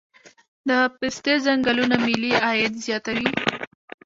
د 0.67 0.71
پستې 0.97 1.33
ځنګلونه 1.45 1.95
ملي 2.05 2.31
عاید 2.45 2.73
زیاتوي. 2.85 3.29